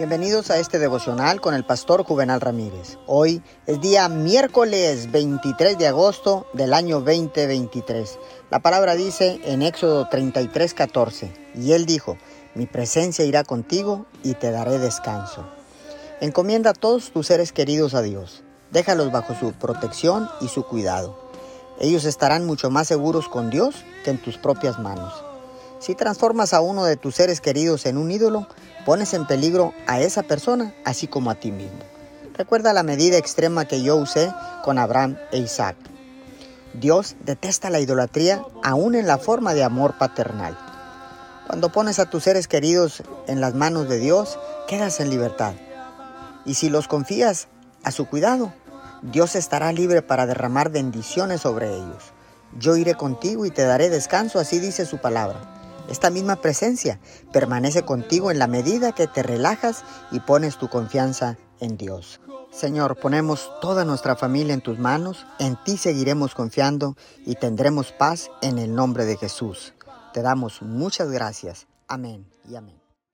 Bienvenidos 0.00 0.50
a 0.50 0.58
este 0.58 0.78
devocional 0.78 1.42
con 1.42 1.52
el 1.52 1.64
pastor 1.64 2.04
Juvenal 2.04 2.40
Ramírez. 2.40 2.96
Hoy 3.06 3.42
es 3.66 3.82
día 3.82 4.08
miércoles 4.08 5.10
23 5.12 5.76
de 5.76 5.88
agosto 5.88 6.46
del 6.54 6.72
año 6.72 7.00
2023. 7.00 8.18
La 8.50 8.60
palabra 8.60 8.94
dice 8.94 9.40
en 9.44 9.60
Éxodo 9.60 10.08
33, 10.08 10.72
14, 10.72 11.32
y 11.54 11.72
él 11.72 11.84
dijo, 11.84 12.16
mi 12.54 12.64
presencia 12.64 13.26
irá 13.26 13.44
contigo 13.44 14.06
y 14.22 14.32
te 14.32 14.50
daré 14.50 14.78
descanso. 14.78 15.46
Encomienda 16.22 16.70
a 16.70 16.74
todos 16.74 17.10
tus 17.10 17.26
seres 17.26 17.52
queridos 17.52 17.92
a 17.92 18.00
Dios. 18.00 18.42
Déjalos 18.70 19.12
bajo 19.12 19.34
su 19.34 19.52
protección 19.52 20.30
y 20.40 20.48
su 20.48 20.62
cuidado. 20.62 21.18
Ellos 21.78 22.06
estarán 22.06 22.46
mucho 22.46 22.70
más 22.70 22.88
seguros 22.88 23.28
con 23.28 23.50
Dios 23.50 23.74
que 24.04 24.10
en 24.10 24.18
tus 24.18 24.38
propias 24.38 24.78
manos. 24.78 25.29
Si 25.80 25.94
transformas 25.94 26.52
a 26.52 26.60
uno 26.60 26.84
de 26.84 26.98
tus 26.98 27.14
seres 27.14 27.40
queridos 27.40 27.86
en 27.86 27.96
un 27.96 28.10
ídolo, 28.10 28.46
pones 28.84 29.14
en 29.14 29.26
peligro 29.26 29.72
a 29.86 29.98
esa 29.98 30.22
persona 30.22 30.74
así 30.84 31.06
como 31.06 31.30
a 31.30 31.36
ti 31.36 31.50
mismo. 31.52 31.78
Recuerda 32.36 32.74
la 32.74 32.82
medida 32.82 33.16
extrema 33.16 33.64
que 33.64 33.82
yo 33.82 33.96
usé 33.96 34.30
con 34.62 34.78
Abraham 34.78 35.16
e 35.32 35.38
Isaac. 35.38 35.76
Dios 36.74 37.16
detesta 37.24 37.70
la 37.70 37.80
idolatría 37.80 38.44
aún 38.62 38.94
en 38.94 39.06
la 39.06 39.16
forma 39.16 39.54
de 39.54 39.64
amor 39.64 39.96
paternal. 39.96 40.56
Cuando 41.46 41.72
pones 41.72 41.98
a 41.98 42.10
tus 42.10 42.24
seres 42.24 42.46
queridos 42.46 43.02
en 43.26 43.40
las 43.40 43.54
manos 43.54 43.88
de 43.88 43.98
Dios, 43.98 44.38
quedas 44.68 45.00
en 45.00 45.08
libertad. 45.08 45.54
Y 46.44 46.54
si 46.54 46.68
los 46.68 46.88
confías 46.88 47.48
a 47.84 47.90
su 47.90 48.06
cuidado, 48.06 48.52
Dios 49.00 49.34
estará 49.34 49.72
libre 49.72 50.02
para 50.02 50.26
derramar 50.26 50.68
bendiciones 50.68 51.40
sobre 51.40 51.74
ellos. 51.74 52.12
Yo 52.58 52.76
iré 52.76 52.96
contigo 52.96 53.46
y 53.46 53.50
te 53.50 53.62
daré 53.62 53.88
descanso, 53.88 54.38
así 54.38 54.58
dice 54.58 54.84
su 54.84 54.98
palabra. 54.98 55.59
Esta 55.90 56.08
misma 56.08 56.36
presencia 56.36 57.00
permanece 57.32 57.82
contigo 57.84 58.30
en 58.30 58.38
la 58.38 58.46
medida 58.46 58.92
que 58.92 59.08
te 59.08 59.24
relajas 59.24 59.84
y 60.12 60.20
pones 60.20 60.56
tu 60.56 60.68
confianza 60.68 61.36
en 61.58 61.76
Dios. 61.76 62.20
Señor, 62.52 62.98
ponemos 63.00 63.50
toda 63.60 63.84
nuestra 63.84 64.14
familia 64.14 64.54
en 64.54 64.60
tus 64.60 64.78
manos, 64.78 65.26
en 65.40 65.56
ti 65.64 65.76
seguiremos 65.76 66.34
confiando 66.34 66.96
y 67.26 67.34
tendremos 67.34 67.90
paz 67.92 68.30
en 68.40 68.58
el 68.58 68.74
nombre 68.74 69.04
de 69.04 69.16
Jesús. 69.16 69.74
Te 70.12 70.22
damos 70.22 70.62
muchas 70.62 71.10
gracias. 71.10 71.66
Amén 71.88 72.24
y 72.48 72.54
amén. 72.54 72.89